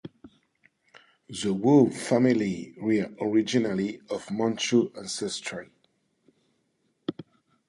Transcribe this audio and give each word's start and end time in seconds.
The 1.27 1.53
Wu 1.53 1.91
family 1.91 2.73
were 2.79 3.13
originally 3.21 4.01
of 4.09 4.31
Manchu 4.31 4.89
ancestry. 4.97 5.69